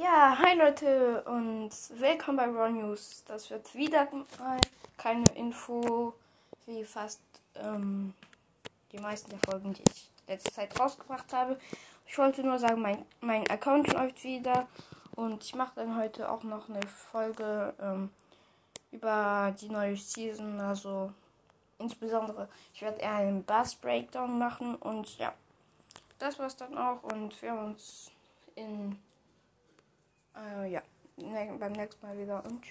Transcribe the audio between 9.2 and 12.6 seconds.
der Folgen, die ich letzte Zeit rausgebracht habe. Ich wollte nur